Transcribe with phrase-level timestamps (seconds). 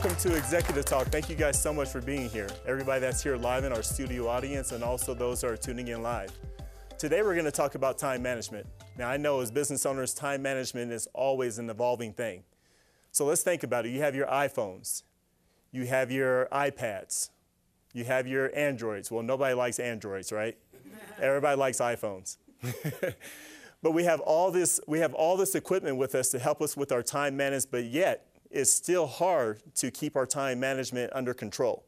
[0.00, 1.08] welcome to Executive Talk.
[1.08, 2.46] Thank you guys so much for being here.
[2.68, 6.04] Everybody that's here live in our studio audience, and also those who are tuning in
[6.04, 6.30] live.
[6.98, 8.64] Today, we're going to talk about time management.
[8.96, 12.44] Now, I know as business owners, time management is always an evolving thing.
[13.10, 13.88] So let's think about it.
[13.88, 15.02] You have your iPhones,
[15.72, 17.30] you have your iPads,
[17.92, 19.10] you have your Androids.
[19.10, 20.56] Well, nobody likes Androids, right?
[21.20, 22.36] Everybody likes iPhones.
[23.82, 26.76] but we have all this we have all this equipment with us to help us
[26.76, 31.34] with our time management, but yet it's still hard to keep our time management under
[31.34, 31.84] control.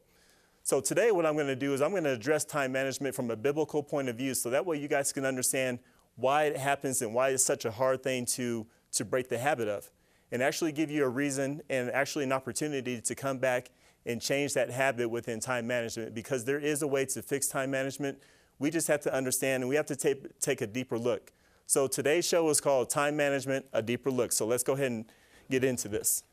[0.63, 3.31] So today what I'm going to do is I'm going to address time management from
[3.31, 5.79] a biblical point of view so that way you guys can understand
[6.15, 9.67] why it happens and why it's such a hard thing to to break the habit
[9.67, 9.89] of
[10.31, 13.69] and actually give you a reason and actually an opportunity to come back
[14.05, 17.71] and change that habit within time management because there is a way to fix time
[17.71, 18.17] management.
[18.59, 21.31] We just have to understand and we have to take, take a deeper look.
[21.67, 24.33] So today's show is called Time Management, a Deeper Look.
[24.33, 25.05] So let's go ahead and
[25.49, 26.23] get into this.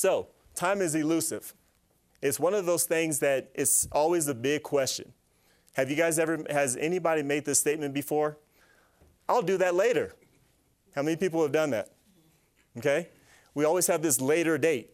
[0.00, 1.52] So, time is elusive.
[2.22, 5.12] It's one of those things that it's always a big question.
[5.74, 8.38] Have you guys ever, has anybody made this statement before?
[9.28, 10.14] I'll do that later.
[10.94, 11.90] How many people have done that?
[12.78, 13.10] Okay?
[13.52, 14.90] We always have this later date.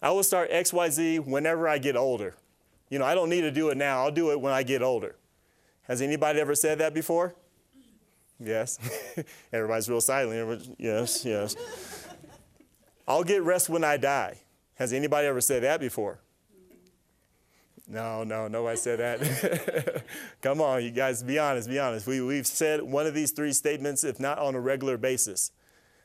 [0.00, 2.36] I will start XYZ whenever I get older.
[2.88, 4.04] You know, I don't need to do it now.
[4.04, 5.16] I'll do it when I get older.
[5.88, 7.34] Has anybody ever said that before?
[8.38, 8.78] Yes.
[9.52, 10.76] Everybody's real silent.
[10.78, 11.56] Yes, yes.
[13.06, 14.40] I'll get rest when I die.
[14.74, 16.20] Has anybody ever said that before?
[17.86, 20.04] No, no, nobody said that.
[20.40, 22.06] Come on, you guys, be honest, be honest.
[22.06, 25.52] We, we've said one of these three statements, if not on a regular basis.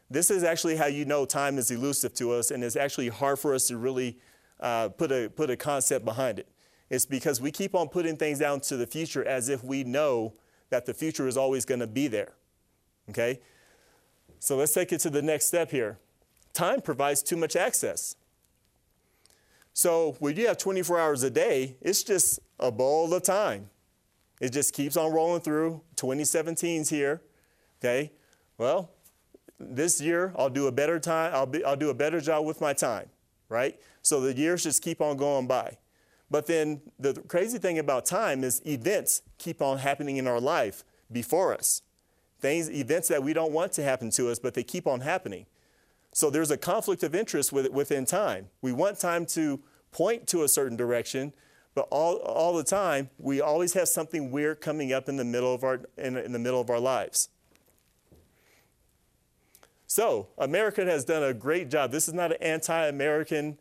[0.09, 3.39] This is actually how you know time is elusive to us, and it's actually hard
[3.39, 4.17] for us to really
[4.59, 6.49] uh, put, a, put a concept behind it.
[6.89, 10.33] It's because we keep on putting things down to the future as if we know
[10.71, 12.33] that the future is always going to be there.
[13.09, 13.39] Okay?
[14.39, 15.99] So let's take it to the next step here
[16.59, 18.15] time provides too much access.
[19.73, 23.69] So when you have 24 hours a day, it's just a bowl of time.
[24.41, 25.81] It just keeps on rolling through.
[25.95, 27.21] 2017's here.
[27.79, 28.11] Okay.
[28.57, 28.91] Well,
[29.57, 31.31] this year I'll do a better time.
[31.33, 33.07] I'll, be, I'll do a better job with my time.
[33.47, 33.79] Right.
[34.01, 35.77] So the years just keep on going by.
[36.29, 40.83] But then the crazy thing about time is events keep on happening in our life
[41.11, 41.81] before us.
[42.39, 45.45] Things, events that we don't want to happen to us, but they keep on happening.
[46.19, 48.49] So there's a conflict of interest with, within time.
[48.61, 49.61] We want time to
[49.93, 51.31] point to a certain direction,
[51.75, 55.53] but all, all the time, we always have something weird coming up in the middle
[55.53, 57.29] of our, in, in the middle of our lives.
[59.87, 61.93] So, America has done a great job.
[61.93, 63.57] This is not an anti American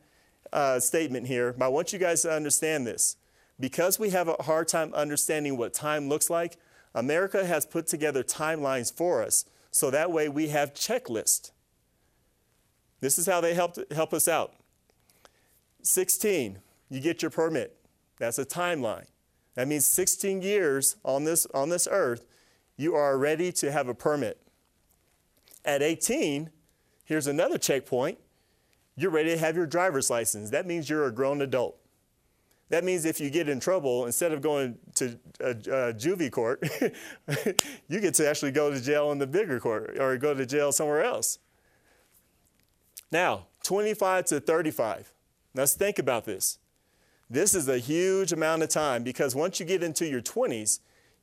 [0.52, 3.18] uh, statement here, but I want you guys to understand this.
[3.60, 6.56] Because we have a hard time understanding what time looks like,
[6.92, 9.44] America has put together timelines for us.
[9.70, 11.52] So that way we have checklists.
[13.00, 14.54] This is how they help, help us out.
[15.82, 17.76] 16, you get your permit.
[18.18, 19.06] That's a timeline.
[19.54, 22.26] That means 16 years on this, on this earth,
[22.76, 24.40] you are ready to have a permit.
[25.64, 26.50] At 18,
[27.04, 28.18] here's another checkpoint.
[28.96, 30.50] You're ready to have your driver's license.
[30.50, 31.76] That means you're a grown adult.
[32.68, 36.62] That means if you get in trouble, instead of going to a, a juvie court,
[37.88, 40.70] you get to actually go to jail in the bigger court or go to jail
[40.70, 41.38] somewhere else.
[43.10, 45.12] Now, 25 to 35.
[45.54, 46.58] Let's think about this.
[47.30, 50.80] This is a huge amount of time because once you get into your 20s,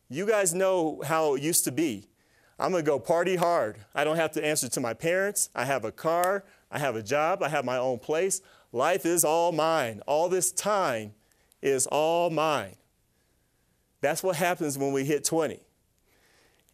[0.10, 2.10] you guys know how it used to be.
[2.60, 3.78] I'm to go party hard.
[3.94, 5.50] I don't have to answer to my parents.
[5.56, 6.46] I have a car.
[6.72, 7.44] I have a job.
[7.44, 8.42] I have my own place.
[8.72, 10.02] Life is all mine.
[10.06, 11.14] All this time
[11.62, 12.76] is all mine.
[14.02, 15.60] That's what happens when we hit 20.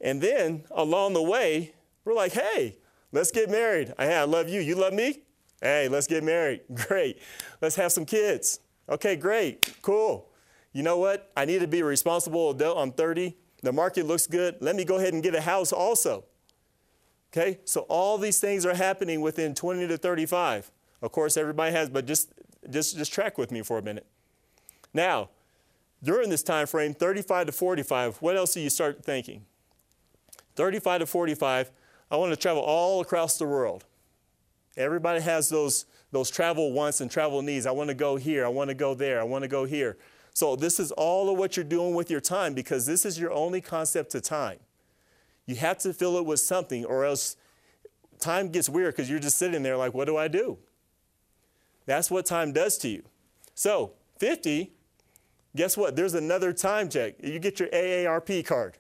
[0.02, 1.74] And then along the way,
[2.04, 2.78] we're like, hey,
[3.12, 3.94] Let's get married.
[3.98, 4.62] Hey, I love you.
[4.62, 5.24] You love me?
[5.62, 6.62] Hey, let's get married.
[6.74, 7.20] Great.
[7.62, 8.60] Let's have some kids.
[8.90, 9.76] Okay, great.
[9.82, 10.28] Cool.
[10.74, 11.32] You know what?
[11.38, 12.78] I need to be a responsible adult.
[12.78, 13.38] I'm 30.
[13.62, 14.58] The market looks good.
[14.60, 16.26] Let me go ahead and get a house also.
[17.32, 17.60] Okay?
[17.64, 20.72] So all these things are happening within 20 to 35.
[21.02, 22.34] Of course, everybody has, but just
[22.70, 24.06] just just track with me for a minute.
[24.94, 25.30] Now,
[26.04, 29.46] during this time frame, 35 to 45, what else do you start thinking?
[30.56, 31.72] 35 to 45,
[32.12, 33.86] I want to travel all across the world.
[34.76, 37.66] Everybody has those, those travel wants and travel needs.
[37.66, 38.46] I want to go here.
[38.46, 39.20] I want to go there.
[39.20, 39.98] I want to go here.
[40.34, 43.32] So, this is all of what you're doing with your time because this is your
[43.32, 44.60] only concept of time.
[45.46, 47.36] You have to fill it with something, or else
[48.20, 50.58] time gets weird because you're just sitting there like, what do I do?
[51.86, 53.04] That's what time does to you.
[53.56, 54.72] So, 50,
[55.56, 55.98] guess what?
[55.98, 57.16] There's another time check.
[57.22, 58.78] You get your AARP card.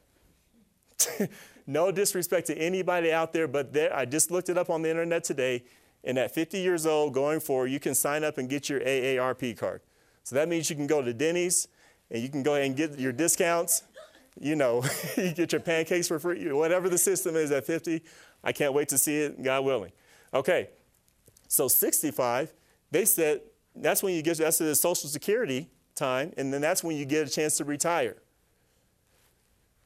[1.67, 4.89] No disrespect to anybody out there, but there, I just looked it up on the
[4.89, 5.63] internet today.
[6.03, 9.57] And at 50 years old, going forward, you can sign up and get your AARP
[9.57, 9.81] card.
[10.23, 11.67] So that means you can go to Denny's
[12.09, 13.83] and you can go ahead and get your discounts.
[14.39, 14.83] You know,
[15.17, 18.01] you get your pancakes for free, whatever the system is at 50.
[18.43, 19.91] I can't wait to see it, God willing.
[20.33, 20.69] Okay,
[21.47, 22.53] so 65,
[22.89, 23.41] they said
[23.75, 27.27] that's when you get, that's the Social Security time, and then that's when you get
[27.27, 28.15] a chance to retire.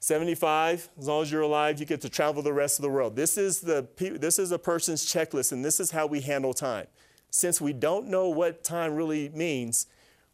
[0.06, 3.16] 75, as long as you're alive, you get to travel the rest of the world.
[3.16, 6.86] This is, the, this is a person's checklist, and this is how we handle time.
[7.31, 9.88] Since we don't know what time really means,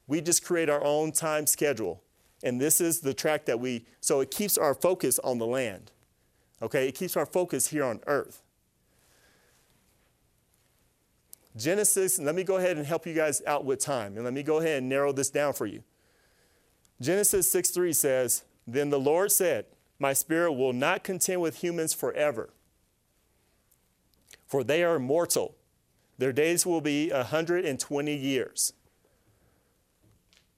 [0.08, 2.04] we just create our own time schedule.
[2.44, 5.90] And this is the track that we, so it keeps our focus on the land.
[6.62, 8.42] Okay, it keeps our focus here on earth.
[11.56, 14.18] Genesis, let me go ahead and help you guys out with time.
[14.18, 15.82] And let me go ahead and narrow this down for you.
[17.00, 19.66] Genesis 6 3 says, then the Lord said,
[20.00, 22.50] My spirit will not contend with humans forever,
[24.48, 25.56] for they are mortal.
[26.18, 28.74] Their days will be 120 years.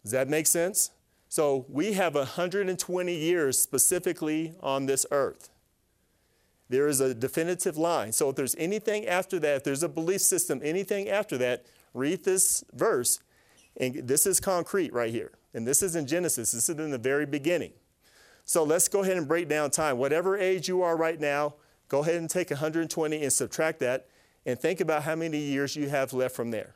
[0.03, 0.91] Does that make sense?
[1.29, 5.49] So we have 120 years specifically on this earth.
[6.69, 8.11] There is a definitive line.
[8.11, 12.23] So if there's anything after that, if there's a belief system, anything after that, read
[12.23, 13.19] this verse.
[13.77, 15.31] And this is concrete right here.
[15.53, 17.73] And this is in Genesis, this is in the very beginning.
[18.45, 19.97] So let's go ahead and break down time.
[19.97, 21.55] Whatever age you are right now,
[21.87, 24.07] go ahead and take 120 and subtract that
[24.45, 26.75] and think about how many years you have left from there.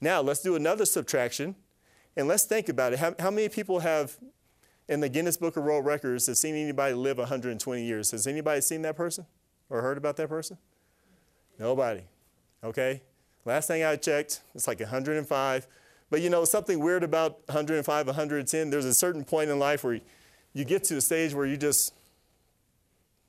[0.00, 1.54] Now, let's do another subtraction
[2.16, 2.98] and let's think about it.
[2.98, 4.18] How, how many people have,
[4.88, 8.10] in the Guinness Book of World Records, have seen anybody live 120 years?
[8.10, 9.26] Has anybody seen that person
[9.68, 10.58] or heard about that person?
[11.58, 12.02] Nobody.
[12.62, 13.02] Okay?
[13.44, 15.66] Last thing I checked, it's like 105.
[16.10, 20.00] But you know, something weird about 105, 110, there's a certain point in life where
[20.52, 21.94] you get to a stage where you just,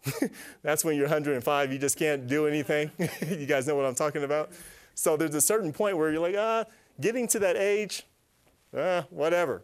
[0.63, 2.91] that's when you're 105, you just can't do anything.
[3.27, 4.51] you guys know what I'm talking about?
[4.95, 6.65] So there's a certain point where you're like, ah,
[6.99, 8.03] getting to that age,
[8.75, 9.63] ah, whatever.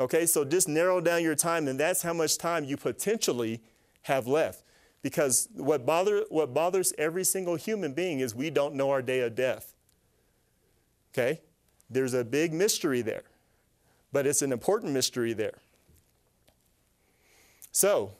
[0.00, 3.60] Okay, so just narrow down your time, and that's how much time you potentially
[4.02, 4.62] have left.
[5.02, 9.20] Because what, bother, what bothers every single human being is we don't know our day
[9.20, 9.74] of death.
[11.12, 11.42] Okay?
[11.90, 13.24] There's a big mystery there,
[14.12, 15.58] but it's an important mystery there.
[17.74, 18.12] So,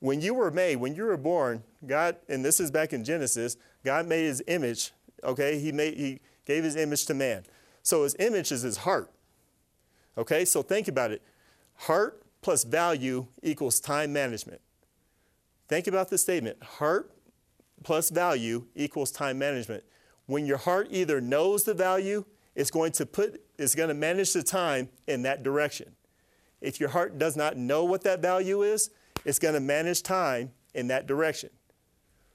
[0.00, 3.56] when you were made, when you were born, God, and this is back in Genesis,
[3.84, 4.90] God made his image,
[5.22, 5.60] okay?
[5.60, 7.44] He, made, he gave his image to man.
[7.84, 9.12] So his image is his heart.
[10.18, 11.22] Okay, so think about it.
[11.74, 14.60] Heart plus value equals time management.
[15.68, 17.12] Think about the statement heart
[17.84, 19.84] plus value equals time management.
[20.26, 22.24] When your heart either knows the value,
[22.56, 25.94] it's going to put, it's going to manage the time in that direction.
[26.60, 28.90] If your heart does not know what that value is,
[29.24, 31.50] it's going to manage time in that direction.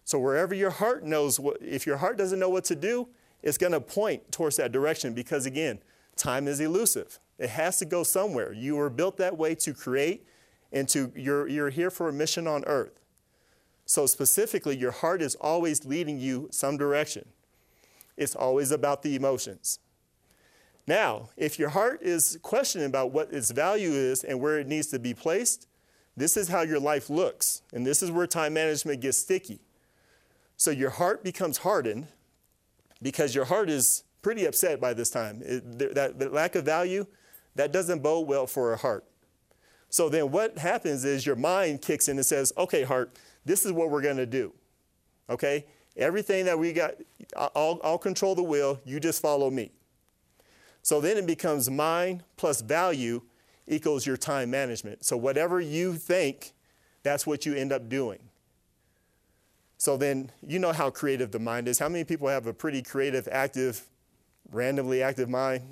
[0.04, 3.08] So wherever your heart knows what, if your heart doesn't know what to do,
[3.42, 5.80] it's going to point towards that direction because again,
[6.16, 7.20] time is elusive.
[7.38, 8.54] It has to go somewhere.
[8.54, 10.26] You were built that way to create
[10.72, 13.00] and to you're, you're here for a mission on earth.
[13.86, 17.28] So specifically, your heart is always leading you some direction.
[18.16, 19.80] It's always about the emotions.
[20.92, 24.88] Now, if your heart is questioning about what its value is and where it needs
[24.88, 25.70] to be placed,
[26.18, 27.62] this is how your life looks.
[27.72, 29.62] And this is where time management gets sticky.
[30.58, 32.08] So your heart becomes hardened
[33.02, 35.42] because your heart is pretty upset by this time.
[35.46, 37.08] It, that, that lack of value,
[37.56, 39.06] that doesn't bode well for a heart.
[39.88, 43.72] So then what happens is your mind kicks in and says, okay, heart, this is
[43.72, 44.52] what we're going to do.
[45.30, 45.68] Okay?
[45.96, 46.96] Everything that we got,
[47.38, 48.82] I'll, I'll control the wheel.
[48.84, 49.72] You just follow me.
[50.84, 53.22] So then it becomes mind plus value
[53.68, 55.06] equals your time management.
[55.06, 56.54] So whatever you think,
[57.04, 58.20] that's what you end up doing.
[59.78, 61.80] So then you know how creative the mind is.
[61.80, 63.84] How many people have a pretty creative, active,
[64.52, 65.64] randomly active mind?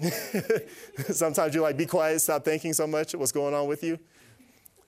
[1.10, 3.14] Sometimes you're like, be quiet, stop thinking so much.
[3.14, 4.00] What's going on with you?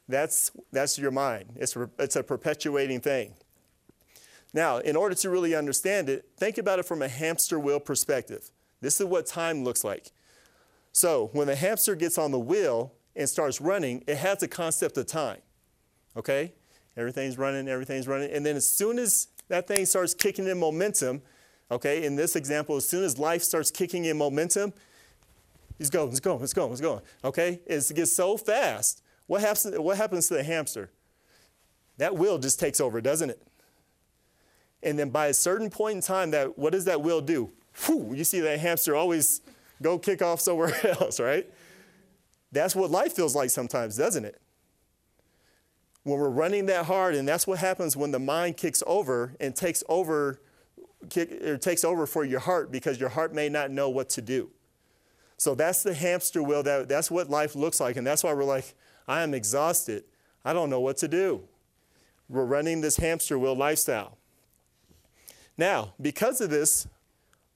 [0.07, 1.45] That's, that's your mind.
[1.55, 3.33] It's, it's a perpetuating thing.
[4.53, 8.49] Now, in order to really understand it, think about it from a hamster wheel perspective.
[8.81, 10.11] This is what time looks like.
[10.91, 14.97] So when the hamster gets on the wheel and starts running, it has the concept
[14.97, 15.39] of time.
[16.17, 16.53] Okay?
[16.97, 18.31] Everything's running, everything's running.
[18.31, 21.21] And then as soon as that thing starts kicking in momentum,
[21.69, 24.73] okay, in this example, as soon as life starts kicking in momentum,
[25.77, 27.01] he's going, it's going, it's going, it's going.
[27.23, 27.61] Okay?
[27.65, 29.01] It gets so fast.
[29.27, 30.89] What happens, what happens to the hamster?
[31.97, 33.41] That wheel just takes over, doesn't it?
[34.83, 37.51] And then by a certain point in time, that what does that wheel do?
[37.85, 39.41] Whew, you see that hamster always
[39.81, 41.47] go kick off somewhere else, right?
[42.51, 44.41] That's what life feels like sometimes, doesn't it?
[46.03, 49.55] When we're running that hard, and that's what happens when the mind kicks over and
[49.55, 50.39] takes over
[51.09, 54.21] kick, or takes over for your heart because your heart may not know what to
[54.21, 54.49] do.
[55.37, 56.63] So that's the hamster wheel.
[56.63, 57.95] That, that's what life looks like.
[57.97, 58.75] And that's why we're like,
[59.07, 60.03] I am exhausted.
[60.43, 61.43] I don't know what to do.
[62.29, 64.17] We're running this hamster wheel lifestyle.
[65.57, 66.87] Now, because of this,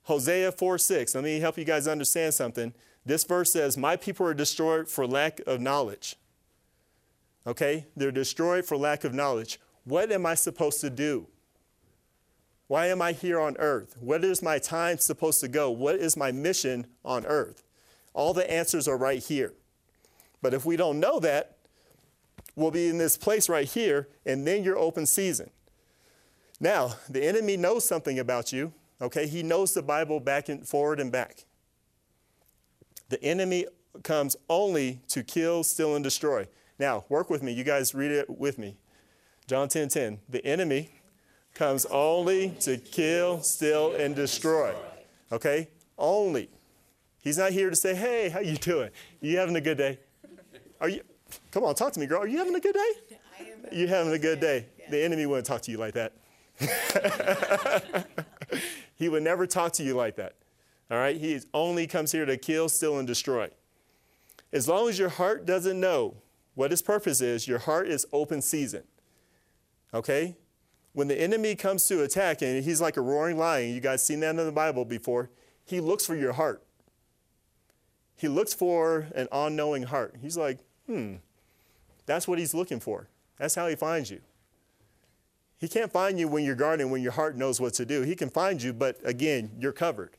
[0.06, 2.72] Hosea 4 6, let me help you guys understand something.
[3.04, 6.16] This verse says, My people are destroyed for lack of knowledge.
[7.44, 7.86] Okay?
[7.96, 9.60] They're destroyed for lack of knowledge.
[9.84, 11.26] What am I supposed to do?
[12.68, 13.96] Why am I here on earth?
[14.00, 15.70] What is my time supposed to go?
[15.70, 17.64] What is my mission on earth?
[18.14, 19.54] All the answers are right here.
[20.40, 21.56] But if we don't know that,
[22.54, 25.50] we'll be in this place right here, and then you're open season.
[26.60, 29.26] Now, the enemy knows something about you, okay?
[29.26, 31.44] He knows the Bible back and forward and back.
[33.08, 33.66] The enemy
[34.02, 36.46] comes only to kill, steal, and destroy.
[36.78, 37.52] Now, work with me.
[37.52, 38.76] You guys read it with me.
[39.46, 40.18] John 10 10.
[40.28, 40.90] The enemy
[41.54, 44.74] comes only to kill, steal, and destroy.
[45.32, 45.68] Okay?
[45.96, 46.50] Only.
[47.22, 48.90] He's not here to say, hey, how you doing?
[49.20, 49.98] You having a good day?
[50.80, 51.00] Are you,
[51.50, 52.22] come on, talk to me, girl.
[52.22, 52.92] Are you having a good day?
[53.40, 53.58] I am.
[53.72, 54.66] You having a good day?
[54.90, 56.12] The enemy wouldn't talk to you like that.
[58.94, 60.34] he would never talk to you like that.
[60.90, 61.16] All right?
[61.16, 63.50] He only comes here to kill, steal, and destroy.
[64.52, 66.16] As long as your heart doesn't know
[66.54, 68.84] what his purpose is, your heart is open season.
[69.92, 70.36] Okay?
[70.92, 74.20] When the enemy comes to attack, and he's like a roaring lion, you guys seen
[74.20, 75.30] that in the Bible before,
[75.64, 76.62] he looks for your heart.
[78.16, 80.14] He looks for an unknowing heart.
[80.22, 81.16] He's like, hmm,
[82.06, 83.08] that's what he's looking for.
[83.36, 84.20] That's how he finds you.
[85.58, 88.02] He can't find you when you're guarding, when your heart knows what to do.
[88.02, 90.16] He can find you, but again, you're covered.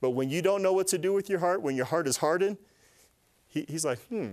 [0.00, 2.18] But when you don't know what to do with your heart, when your heart is
[2.18, 2.58] hardened,
[3.48, 4.30] he, he's like, hmm,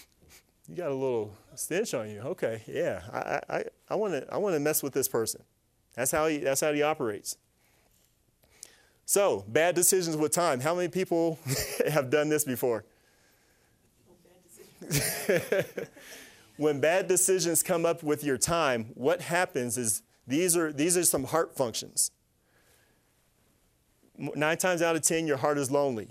[0.68, 2.20] you got a little stench on you.
[2.20, 5.42] Okay, yeah, I, I, I want to I wanna mess with this person.
[5.94, 7.36] That's how, he, that's how he operates.
[9.04, 10.60] So, bad decisions with time.
[10.60, 11.38] How many people
[11.88, 12.84] have done this before?
[16.62, 21.02] when bad decisions come up with your time, what happens is these are, these are
[21.02, 22.10] some heart functions.
[24.16, 26.08] Nine times out of 10, your heart is lonely.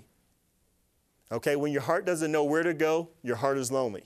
[1.30, 4.02] Okay, when your heart doesn't know where to go, your heart is lonely.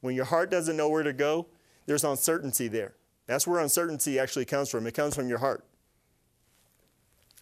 [0.00, 1.48] When your heart doesn't know where to go,
[1.84, 2.94] there's uncertainty there.
[3.26, 4.86] That's where uncertainty actually comes from.
[4.86, 5.64] It comes from your heart.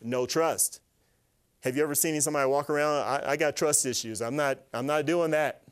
[0.02, 0.80] No trust.
[1.60, 2.94] Have you ever seen somebody walk around?
[3.04, 4.20] I, I got trust issues.
[4.20, 5.62] I'm not, I'm not doing that.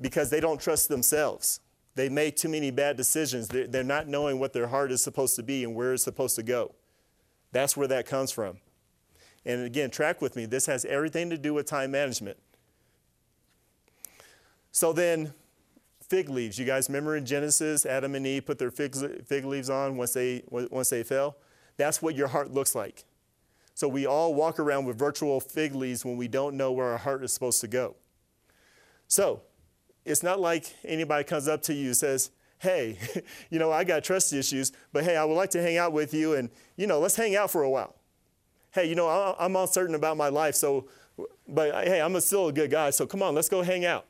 [0.00, 1.60] Because they don't trust themselves.
[1.94, 3.48] They make too many bad decisions.
[3.48, 6.44] They're, not knowing what their heart is supposed to be and where it's supposed to
[6.44, 6.74] go.
[7.50, 8.58] That's where that comes from.
[9.44, 10.46] And again, track with me.
[10.46, 12.36] This has everything to do with time management.
[14.70, 15.32] So then,
[16.08, 16.58] fig leaves.
[16.58, 18.94] You guys remember in Genesis, Adam and Eve put their fig,
[19.26, 21.36] fig leaves on once they, once they fell?
[21.76, 23.04] That's what your heart looks like.
[23.74, 26.98] So we all walk around with virtual fig leaves when we don't know where our
[26.98, 27.96] heart is supposed to go.
[29.06, 29.42] So
[30.08, 32.98] it's not like anybody comes up to you and says, hey,
[33.50, 36.14] you know, I got trust issues, but hey, I would like to hang out with
[36.14, 37.94] you and, you know, let's hang out for a while.
[38.72, 40.88] Hey, you know, I'm uncertain about my life, so,
[41.46, 44.06] but hey, I'm still a good guy, so come on, let's go hang out.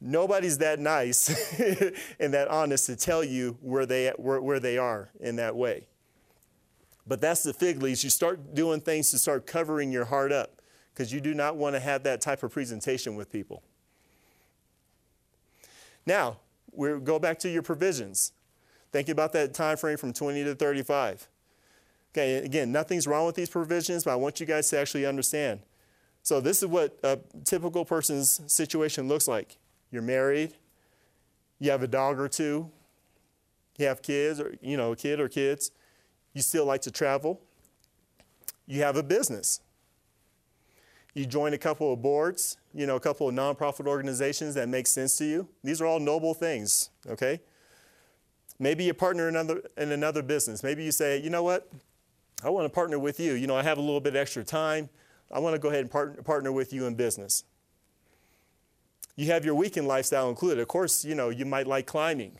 [0.00, 1.28] Nobody's that nice
[2.20, 5.86] and that honest to tell you where they, where, where they are in that way.
[7.06, 8.02] But that's the fig leaves.
[8.02, 10.60] You start doing things to start covering your heart up
[10.92, 13.62] because you do not want to have that type of presentation with people.
[16.06, 16.38] Now,
[16.72, 18.32] we go back to your provisions.
[18.92, 21.28] Think about that time frame from 20 to 35.
[22.12, 25.60] Okay, again, nothing's wrong with these provisions, but I want you guys to actually understand.
[26.22, 29.58] So this is what a typical person's situation looks like.
[29.90, 30.54] You're married,
[31.58, 32.70] you have a dog or two,
[33.78, 35.70] you have kids or you know, a kid or kids,
[36.32, 37.40] you still like to travel,
[38.66, 39.60] you have a business.
[41.14, 44.88] You join a couple of boards, you know, a couple of nonprofit organizations that make
[44.88, 45.48] sense to you.
[45.62, 47.40] These are all noble things, okay?
[48.58, 50.62] Maybe you partner in another, in another business.
[50.62, 51.70] Maybe you say, you know what?
[52.42, 53.34] I want to partner with you.
[53.34, 54.88] You know, I have a little bit extra time.
[55.32, 57.44] I want to go ahead and part, partner with you in business.
[59.16, 60.60] You have your weekend lifestyle included.
[60.60, 62.38] Of course, you know, you might like climbing.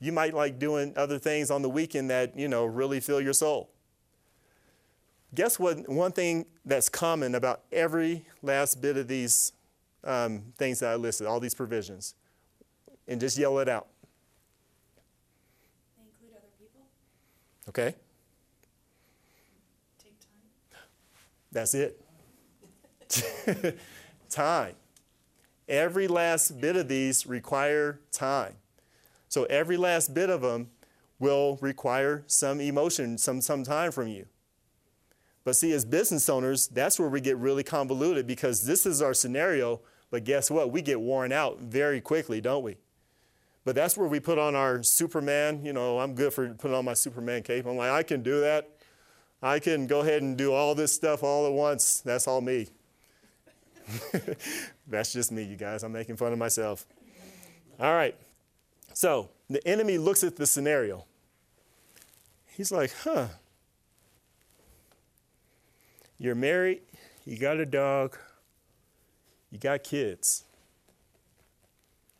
[0.00, 3.34] You might like doing other things on the weekend that, you know, really fill your
[3.34, 3.70] soul.
[5.34, 5.88] Guess what?
[5.88, 9.52] One thing that's common about every last bit of these
[10.04, 12.14] um, things that I listed, all these provisions,
[13.08, 13.86] and just yell it out.
[15.96, 16.82] They include other people.
[17.68, 17.96] Okay?
[20.02, 20.80] Take time.
[21.50, 22.00] That's it.
[24.30, 24.74] time.
[25.68, 28.54] Every last bit of these require time.
[29.28, 30.70] So every last bit of them
[31.18, 34.26] will require some emotion, some, some time from you.
[35.44, 39.14] But see, as business owners, that's where we get really convoluted because this is our
[39.14, 39.80] scenario,
[40.10, 40.70] but guess what?
[40.70, 42.76] We get worn out very quickly, don't we?
[43.64, 45.64] But that's where we put on our Superman.
[45.64, 47.66] You know, I'm good for putting on my Superman cape.
[47.66, 48.68] I'm like, I can do that.
[49.42, 52.00] I can go ahead and do all this stuff all at once.
[52.00, 52.68] That's all me.
[54.86, 55.82] That's just me, you guys.
[55.82, 56.86] I'm making fun of myself.
[57.80, 58.14] All right.
[58.94, 61.04] So the enemy looks at the scenario.
[62.46, 63.28] He's like, huh.
[66.22, 66.82] You're married,
[67.24, 68.16] you got a dog,
[69.50, 70.44] you got kids.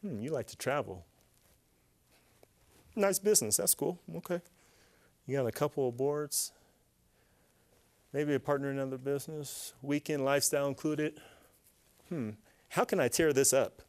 [0.00, 1.06] Hmm, you like to travel.
[2.96, 4.00] Nice business, that's cool.
[4.16, 4.40] Okay.
[5.24, 6.50] You got a couple of boards,
[8.12, 11.20] maybe a partner in another business, weekend lifestyle included.
[12.08, 12.30] Hmm,
[12.70, 13.82] how can I tear this up?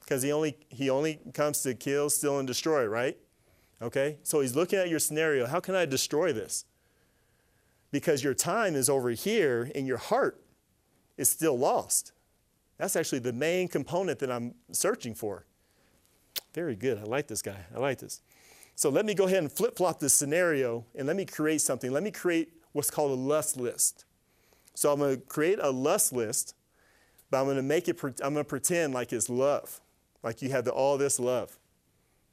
[0.00, 3.18] Because he only, he only comes to kill, steal, and destroy, right?
[3.82, 4.16] Okay?
[4.22, 5.44] So he's looking at your scenario.
[5.44, 6.64] How can I destroy this?
[7.94, 10.42] Because your time is over here and your heart
[11.16, 12.10] is still lost.
[12.76, 15.46] That's actually the main component that I'm searching for.
[16.54, 16.98] Very good.
[16.98, 17.66] I like this guy.
[17.72, 18.20] I like this.
[18.74, 21.92] So let me go ahead and flip flop this scenario and let me create something.
[21.92, 24.06] Let me create what's called a lust list.
[24.74, 26.56] So I'm going to create a lust list,
[27.30, 29.80] but I'm going to make it, I'm going to pretend like it's love,
[30.24, 31.56] like you have the, all this love.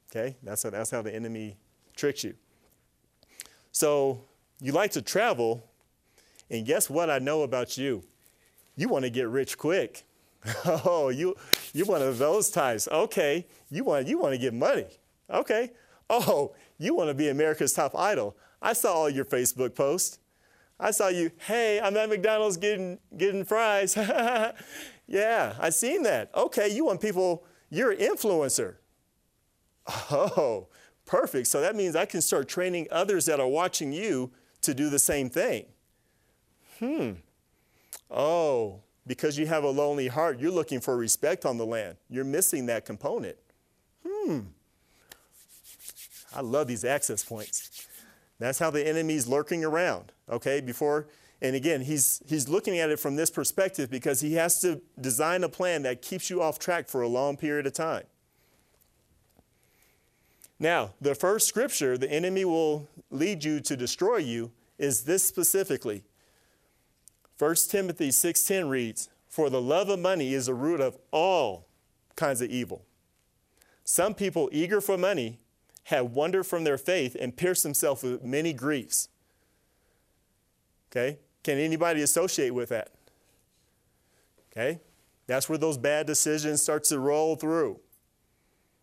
[0.10, 0.38] Okay?
[0.42, 1.58] That's how, that's how the enemy
[1.96, 2.34] tricks you.
[3.72, 4.24] So
[4.62, 5.64] you like to travel,
[6.50, 8.04] and guess what I know about you?
[8.76, 10.04] You want to get rich quick.
[10.66, 11.36] oh, you,
[11.74, 12.88] you're one of those types.
[12.92, 14.88] Okay, you want, you want to get money.
[15.30, 15.72] Okay.
[16.10, 18.36] Oh, you want to be America's top idol.
[18.62, 20.20] I saw all your Facebook posts.
[20.80, 23.96] I saw you, hey, I'm at McDonald's getting, getting fries.
[25.08, 26.32] yeah, I seen that.
[26.36, 28.76] Okay, you want people, you're an influencer.
[29.88, 30.68] Oh,
[31.06, 31.48] perfect.
[31.48, 35.00] So that means I can start training others that are watching you to do the
[35.00, 35.66] same thing.
[36.80, 37.12] Hmm.
[38.10, 41.98] Oh, because you have a lonely heart, you're looking for respect on the land.
[42.10, 43.38] You're missing that component.
[44.08, 44.40] Hmm.
[46.34, 47.88] I love these access points.
[48.40, 50.62] That's how the enemy's lurking around, okay?
[50.62, 51.08] Before,
[51.42, 55.44] and again, he's, he's looking at it from this perspective because he has to design
[55.44, 58.04] a plan that keeps you off track for a long period of time.
[60.62, 66.04] Now, the first scripture the enemy will lead you to destroy you is this specifically.
[67.40, 71.66] 1 Timothy 6:10 reads, "For the love of money is the root of all
[72.16, 72.86] kinds of evil.
[73.84, 75.40] Some people eager for money
[75.86, 79.10] have wandered from their faith and pierced themselves with many griefs."
[80.92, 81.18] Okay?
[81.42, 82.92] Can anybody associate with that?
[84.52, 84.80] Okay?
[85.26, 87.80] That's where those bad decisions start to roll through.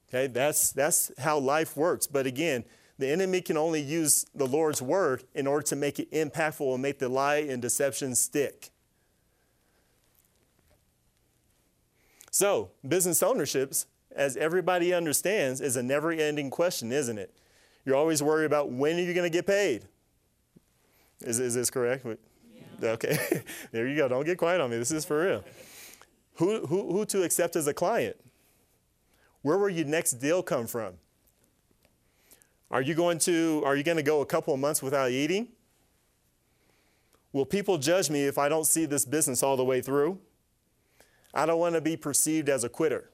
[0.09, 2.07] Okay, that's, that's how life works.
[2.07, 2.65] But again,
[2.99, 6.83] the enemy can only use the Lord's word in order to make it impactful and
[6.83, 8.71] make the lie and deception stick.
[12.31, 17.35] So, business ownerships, as everybody understands, is a never ending question, isn't it?
[17.85, 19.85] You're always worried about when are you going to get paid?
[21.21, 22.07] Is, is this correct?
[22.07, 22.91] Yeah.
[22.91, 23.43] Okay,
[23.73, 24.09] there you go.
[24.09, 24.79] Don't get quiet on me.
[24.79, 25.45] This is for real.
[26.35, 28.17] Who, who, who to accept as a client?
[29.43, 30.95] Where will your next deal come from?
[32.71, 35.49] Are you going to are you going to go a couple of months without eating?
[37.33, 40.19] Will people judge me if I don't see this business all the way through?
[41.35, 43.11] I don't want to be perceived as a quitter.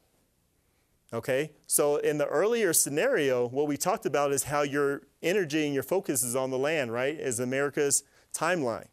[1.13, 1.53] Okay?
[1.67, 5.83] So in the earlier scenario, what we talked about is how your energy and your
[5.83, 7.15] focus is on the land, right?
[7.15, 8.87] Is America's timeline.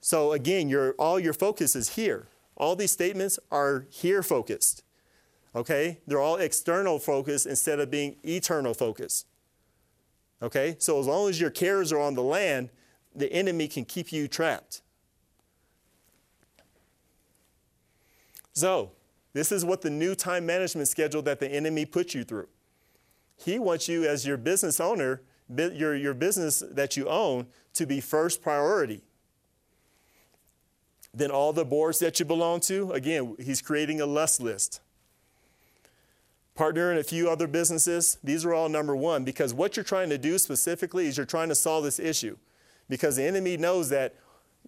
[0.00, 2.28] So again, your all your focus is here.
[2.56, 4.82] All these statements are here focused.
[5.54, 5.98] Okay?
[6.06, 9.24] They're all external focus instead of being eternal focus.
[10.42, 10.76] Okay?
[10.78, 12.70] So as long as your cares are on the land,
[13.14, 14.82] the enemy can keep you trapped.
[18.52, 18.92] So,
[19.32, 22.48] this is what the new time management schedule that the enemy puts you through.
[23.36, 28.00] He wants you, as your business owner, your, your business that you own, to be
[28.00, 29.02] first priority.
[31.14, 34.80] Then, all the boards that you belong to, again, he's creating a lust list
[36.54, 40.10] partner in a few other businesses, these are all number one because what you're trying
[40.10, 42.36] to do specifically is you're trying to solve this issue
[42.88, 44.14] because the enemy knows that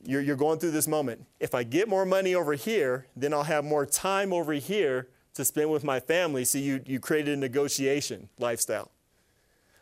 [0.05, 1.27] you're, you're going through this moment.
[1.39, 5.45] If I get more money over here, then I'll have more time over here to
[5.45, 6.45] spend with my family.
[6.45, 8.91] So you, you created a negotiation lifestyle.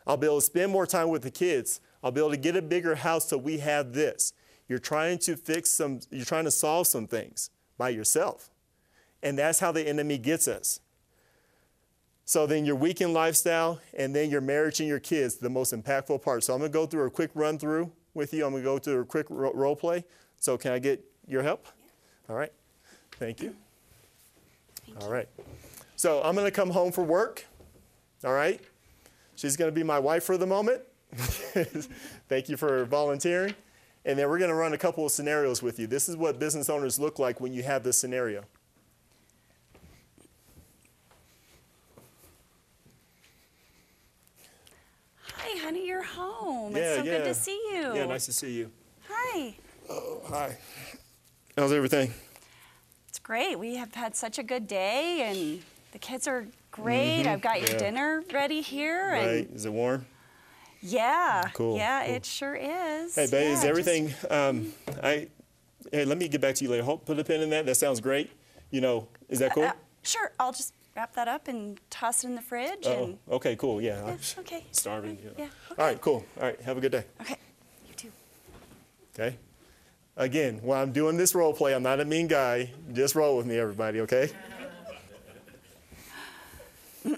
[0.05, 1.79] I'll be able to spend more time with the kids.
[2.03, 4.33] I'll be able to get a bigger house so we have this.
[4.67, 8.49] You're trying to fix some, you're trying to solve some things by yourself.
[9.21, 10.79] And that's how the enemy gets us.
[12.31, 16.21] So then your weekend lifestyle, and then your marriage and your kids, the most impactful
[16.21, 16.45] part.
[16.45, 18.45] So I'm going to go through a quick run through with you.
[18.45, 20.05] I'm going to go through a quick ro- role play.
[20.37, 21.67] So can I get your help?
[22.29, 22.53] All right.
[23.19, 23.53] Thank you.
[25.01, 25.27] All right.
[25.97, 27.43] So I'm going to come home for work.
[28.23, 28.61] All right.
[29.35, 30.83] She's going to be my wife for the moment.
[32.29, 33.55] Thank you for volunteering.
[34.05, 35.85] And then we're going to run a couple of scenarios with you.
[35.85, 38.45] This is what business owners look like when you have this scenario.
[45.43, 46.75] Hi, honey, you're home.
[46.75, 47.17] Yeah, it's so yeah.
[47.17, 47.95] good to see you.
[47.95, 48.71] Yeah, nice to see you.
[49.09, 49.55] Hi.
[49.89, 50.57] Oh, hi.
[51.57, 52.13] How's everything?
[53.09, 53.59] It's great.
[53.59, 55.61] We have had such a good day, and
[55.91, 57.27] the kids are great.
[57.27, 57.77] I've got your yeah.
[57.77, 59.47] dinner ready here, Right?
[59.47, 60.05] and Is it warm?
[60.81, 62.15] yeah, Cool, yeah, cool.
[62.15, 63.15] it sure is.
[63.15, 64.13] Hey, babe, Yeah, is just- everything?
[64.29, 65.27] Um, I.
[65.91, 66.83] Hey, let me get back to you later.
[66.83, 67.65] Hope put a pin in that.
[67.65, 68.31] That sounds great.
[68.69, 69.63] You know, is that cool?
[69.63, 70.31] Uh, sure.
[70.39, 72.85] I'll just wrap that up and toss it in the fridge.
[72.85, 73.81] Oh, and okay, cool.
[73.81, 74.05] Yeah.
[74.05, 74.65] yeah, I'm okay.
[74.71, 75.17] starving.
[75.23, 75.31] Know.
[75.37, 75.47] Yeah.
[75.77, 76.25] All right, cool.
[76.37, 77.05] All right, have a good day.
[77.21, 77.37] Okay.
[77.87, 78.11] You too.
[79.13, 79.37] Okay.
[80.17, 82.71] Again, while I'm doing this role play, I'm not a mean guy.
[82.93, 84.01] Just roll with me, everybody.
[84.01, 84.29] Okay.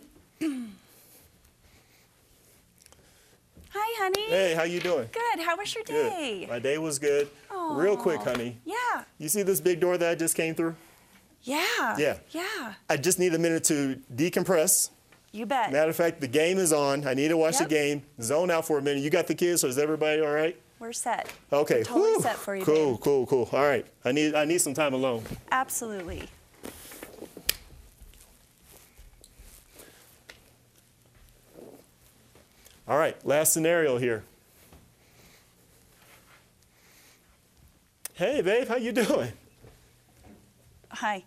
[3.75, 4.29] Hi, honey.
[4.29, 5.09] Hey, how you doing?
[5.11, 5.39] Good.
[5.43, 5.93] How was your day?
[5.93, 6.09] Good.
[6.09, 6.45] day?
[6.47, 7.27] My day was good.
[7.71, 8.57] Real quick, honey.
[8.65, 9.03] Yeah.
[9.17, 10.75] You see this big door that I just came through?
[11.43, 11.97] Yeah.
[11.97, 12.17] Yeah.
[12.31, 12.73] Yeah.
[12.89, 14.89] I just need a minute to decompress.
[15.31, 15.71] You bet.
[15.71, 17.05] Matter of fact, the game is on.
[17.07, 17.63] I need to watch Yep.
[17.69, 18.03] the game.
[18.21, 19.01] Zone out for a minute.
[19.03, 20.55] You got the kids, so is everybody all right?
[20.79, 21.31] We're set.
[21.51, 21.77] Okay.
[21.79, 22.21] We're totally whew.
[22.21, 22.63] set for you.
[22.63, 23.01] Cool, babe.
[23.01, 23.49] cool, cool.
[23.51, 23.85] All right.
[24.05, 25.23] I need I need some time alone.
[25.51, 26.29] Absolutely.
[32.87, 33.15] All right.
[33.25, 34.23] Last scenario here.
[38.13, 39.31] Hey, babe, how you doing?
[40.91, 41.23] Hi.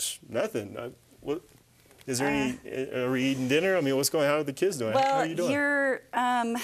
[0.00, 0.28] What's up?
[0.28, 0.76] Psh, Nothing.
[0.78, 1.42] I, what?
[2.06, 2.58] Is there any?
[2.94, 3.76] Are we eating dinner?
[3.76, 4.24] I mean, what's going?
[4.24, 4.30] on?
[4.30, 4.92] How are the kids doing?
[4.94, 5.50] how Uh, are you doing?
[5.52, 6.56] you're um,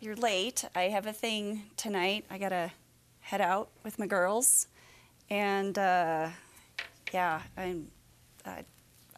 [0.00, 0.64] you're late.
[0.74, 2.24] I have a thing tonight.
[2.30, 2.72] I gotta
[3.20, 4.66] head out with my girls,
[5.30, 6.28] and uh,
[7.12, 7.88] yeah, I'm.
[8.44, 8.64] I,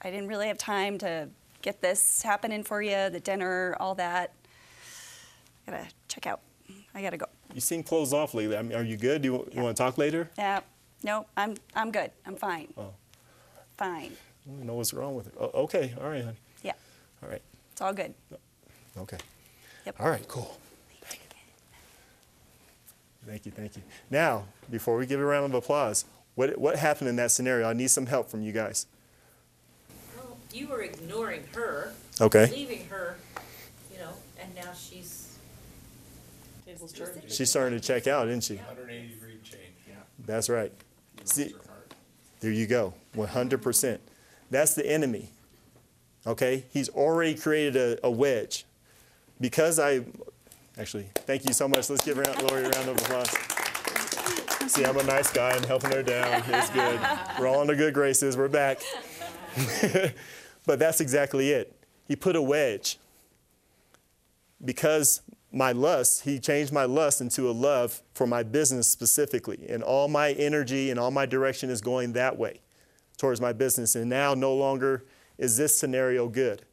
[0.03, 1.29] I didn't really have time to
[1.63, 3.09] get this happening for you.
[3.09, 4.33] The dinner, all that.
[5.67, 6.41] I Gotta check out.
[6.95, 7.27] I gotta go.
[7.55, 8.59] You seem closed off lately.
[8.59, 9.23] I mean, are you good?
[9.23, 10.29] Do you, you want to talk later?
[10.37, 10.61] Yeah.
[11.03, 12.11] No, I'm I'm good.
[12.27, 12.73] I'm fine.
[12.77, 12.93] Oh.
[13.77, 14.13] Fine.
[14.47, 15.35] I don't know what's wrong with it.
[15.39, 15.95] Oh, okay.
[16.01, 16.37] All right, honey.
[16.63, 16.73] Yeah.
[17.23, 17.43] All right.
[17.73, 18.15] It's all good.
[18.97, 19.19] Okay.
[19.87, 19.97] Yep.
[20.01, 20.27] All right.
[20.29, 20.57] Cool.
[23.27, 23.53] Thank you.
[23.53, 23.83] Thank you.
[24.11, 27.69] Now, before we give a round of applause, what what happened in that scenario?
[27.69, 28.87] I need some help from you guys.
[30.17, 31.93] Well, you were ignoring her.
[32.21, 32.51] Okay.
[32.51, 33.17] Leaving her,
[33.93, 34.11] you know,
[34.41, 35.37] and now she's.
[36.67, 37.23] Tables turned.
[37.29, 38.57] She's starting to check out, isn't she?
[38.57, 39.95] 180 degree change, yeah.
[40.27, 40.73] That's right.
[41.25, 41.74] See, Her heart.
[42.45, 42.93] There you go.
[43.17, 43.99] 100%.
[44.51, 45.31] That's the enemy.
[46.27, 46.67] Okay?
[46.75, 48.67] He's already created a, a wedge.
[49.41, 50.05] Because I,
[50.77, 51.89] actually, thank you so much.
[51.89, 53.31] Let's give round, Lori a round of applause.
[54.71, 55.53] See, I'm a nice guy.
[55.53, 56.43] I'm helping her down.
[56.49, 57.01] It's good.
[57.41, 58.37] We're all in the good graces.
[58.37, 58.83] We're back.
[60.67, 61.75] but that's exactly it.
[62.07, 62.99] He put a wedge.
[64.63, 65.23] Because
[65.55, 69.67] my lust, he changed my lust into a love for my business specifically.
[69.69, 72.61] And all my energy and all my direction is going that way
[73.17, 73.95] towards my business.
[73.95, 75.05] And now no longer
[75.39, 76.65] is this scenario good.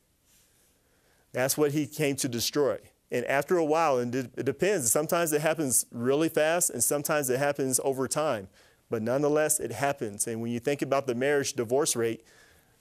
[1.32, 2.80] That's what he came to destroy.
[3.12, 7.40] And after a while, and it depends, sometimes it happens really fast and sometimes it
[7.40, 8.48] happens over time.
[8.90, 10.28] But nonetheless, it happens.
[10.28, 12.26] And when you think about the marriage divorce rate,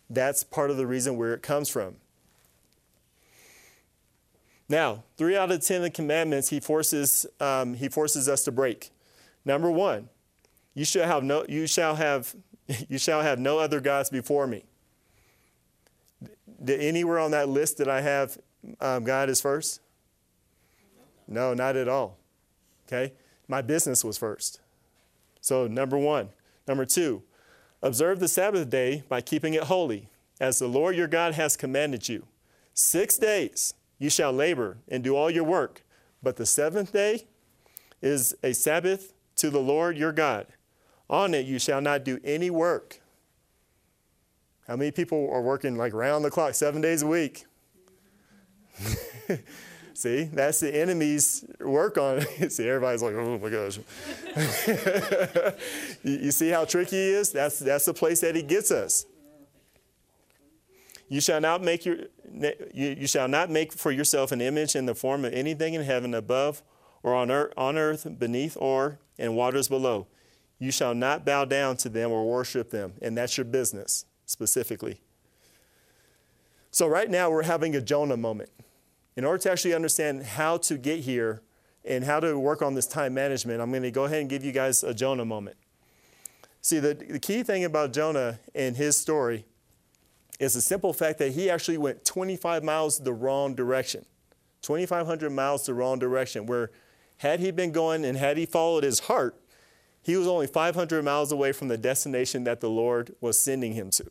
[0.08, 1.96] that's part of the reason where it comes from.
[4.70, 8.52] Now, three out of ten of the commandments he forces um, he forces us to
[8.52, 8.90] break.
[9.44, 10.08] Number one,
[10.74, 12.36] you shall have no you shall have
[12.88, 14.64] you shall have no other gods before me.
[16.62, 18.38] Did anywhere on that list that I have
[18.80, 19.80] um, God is first?
[21.26, 22.16] No, not at all.
[22.86, 23.12] Okay,
[23.48, 24.60] my business was first.
[25.40, 26.28] So number one.
[26.68, 27.24] Number two,
[27.82, 32.08] observe the Sabbath day by keeping it holy, as the Lord your God has commanded
[32.08, 32.28] you.
[32.72, 35.84] Six days you shall labor and do all your work,
[36.20, 37.26] but the seventh day
[38.02, 40.48] is a Sabbath to the Lord your God.
[41.08, 43.00] On it you shall not do any work.
[44.66, 47.44] How many people are working like round the clock, seven days a week?
[50.00, 52.52] See, that's the enemy's work on it.
[52.52, 53.78] see, everybody's like, oh my gosh.
[56.02, 57.32] you, see how tricky he is?
[57.32, 59.04] That's, that's the place that he gets us.
[61.10, 61.96] You shall not make your
[62.72, 66.14] you, shall not make for yourself an image in the form of anything in heaven
[66.14, 66.62] above
[67.02, 70.06] or on earth, on earth beneath or in waters below.
[70.60, 75.00] You shall not bow down to them or worship them, and that's your business specifically.
[76.70, 78.50] So, right now, we're having a Jonah moment.
[79.16, 81.42] In order to actually understand how to get here
[81.84, 84.44] and how to work on this time management, I'm going to go ahead and give
[84.44, 85.56] you guys a Jonah moment.
[86.60, 89.46] See, the, the key thing about Jonah and his story
[90.40, 94.04] is the simple fact that he actually went 25 miles the wrong direction,
[94.62, 96.70] 2,500 miles the wrong direction, where
[97.18, 99.38] had he been going and had he followed his heart,
[100.02, 103.90] he was only 500 miles away from the destination that the Lord was sending him
[103.90, 104.10] to.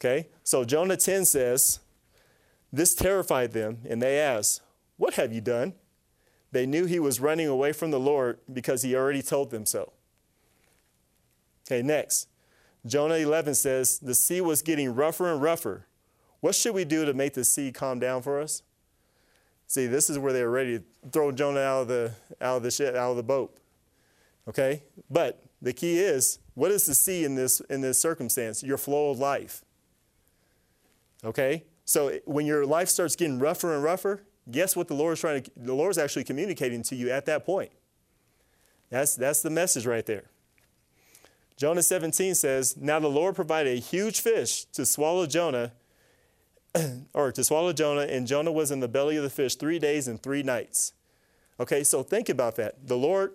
[0.00, 0.28] Okay?
[0.42, 1.80] So Jonah 10 says,
[2.72, 4.62] This terrified them, and they asked,
[4.96, 5.74] What have you done?
[6.52, 9.92] They knew he was running away from the Lord because he already told them so.
[11.66, 12.28] Okay, next.
[12.86, 15.86] Jonah 11 says, The sea was getting rougher and rougher.
[16.40, 18.62] What should we do to make the sea calm down for us?
[19.66, 22.62] See, this is where they were ready to throw Jonah out of the, out of
[22.62, 23.56] the, ship, out of the boat.
[24.46, 24.82] Okay?
[25.10, 28.62] But the key is, what is the sea in this, in this circumstance?
[28.62, 29.64] Your flow of life.
[31.24, 31.64] Okay?
[31.86, 35.42] So when your life starts getting rougher and rougher, guess what the Lord is trying
[35.42, 37.72] to, the Lord's actually communicating to you at that point.
[38.90, 40.24] That's, that's the message right there.
[41.56, 45.72] Jonah 17 says, Now the Lord provided a huge fish to swallow Jonah,
[47.14, 50.08] or to swallow Jonah, and Jonah was in the belly of the fish three days
[50.08, 50.92] and three nights.
[51.60, 52.88] Okay, so think about that.
[52.88, 53.34] The Lord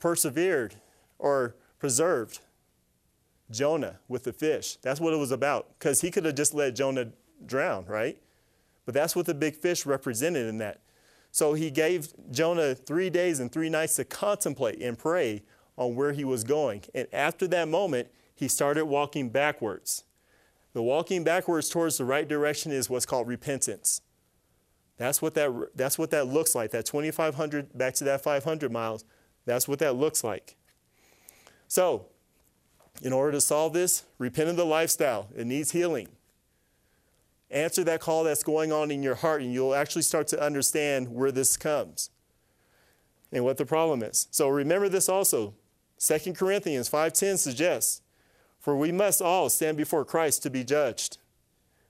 [0.00, 0.76] persevered
[1.18, 2.40] or preserved
[3.50, 4.76] Jonah with the fish.
[4.76, 7.08] That's what it was about, because he could have just let Jonah
[7.44, 8.18] drown, right?
[8.86, 10.80] But that's what the big fish represented in that.
[11.30, 15.42] So he gave Jonah three days and three nights to contemplate and pray
[15.78, 16.82] on where he was going.
[16.94, 20.04] And after that moment, he started walking backwards.
[20.74, 24.02] The walking backwards towards the right direction is what's called repentance.
[24.98, 26.72] That's what that, that's what that looks like.
[26.72, 29.04] That 2,500 back to that 500 miles,
[29.46, 30.56] that's what that looks like.
[31.68, 32.06] So,
[33.00, 35.28] in order to solve this, repent of the lifestyle.
[35.36, 36.08] It needs healing.
[37.50, 41.08] Answer that call that's going on in your heart, and you'll actually start to understand
[41.08, 42.10] where this comes
[43.30, 44.26] and what the problem is.
[44.32, 45.54] So remember this also.
[45.98, 48.00] 2 Corinthians 5:10 suggests,
[48.58, 51.18] "For we must all stand before Christ to be judged.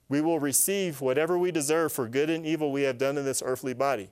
[0.09, 3.43] We will receive whatever we deserve for good and evil we have done in this
[3.45, 4.11] earthly body."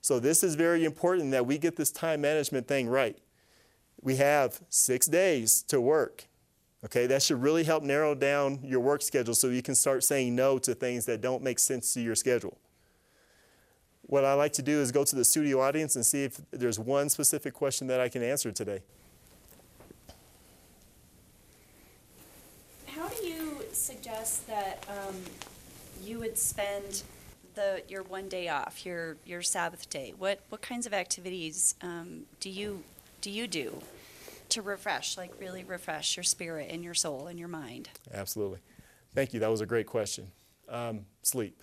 [0.00, 3.18] So this is very important that we get this time management thing right.
[4.00, 6.26] We have 6 days to work.
[6.84, 10.34] Okay, that should really help narrow down your work schedule so you can start saying
[10.34, 12.58] no to things that don't make sense to your schedule.
[14.02, 16.78] What I like to do is go to the studio audience and see if there's
[16.78, 18.82] one specific question that I can answer today.
[22.86, 23.64] How do you
[24.24, 25.14] suggest that um,
[26.02, 27.02] you would spend
[27.54, 30.14] the your one day off, your your Sabbath day?
[30.16, 32.82] What what kinds of activities um, do you
[33.20, 33.80] do you do
[34.50, 37.88] to refresh, like really refresh your spirit and your soul and your mind?
[38.12, 38.58] Absolutely.
[39.14, 39.40] Thank you.
[39.40, 40.30] That was a great question.
[40.68, 41.62] Um, sleep.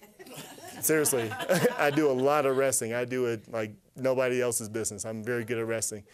[0.80, 1.30] Seriously,
[1.78, 2.94] I do a lot of resting.
[2.94, 5.04] I do it like nobody else's business.
[5.04, 6.04] I'm very good at resting.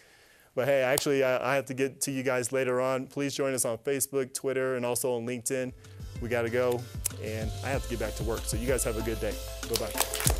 [0.57, 3.05] But hey, actually, I, I have to get to you guys later on.
[3.05, 5.71] Please join us on Facebook, Twitter, and also on LinkedIn.
[6.19, 6.81] We got to go,
[7.23, 8.39] and I have to get back to work.
[8.39, 9.35] So you guys have a good day.
[9.69, 10.36] Bye bye.